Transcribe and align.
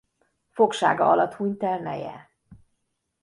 Fogsága 0.49 1.09
alatt 1.09 1.33
hunyt 1.33 1.63
el 1.63 1.79
neje. 1.79 2.31